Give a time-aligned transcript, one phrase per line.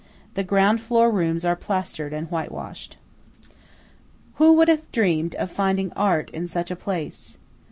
[0.33, 2.97] The ground floor rooms are plastered and whitewashed.
[4.37, 7.37] Who would have dreamed of finding Art in such a place?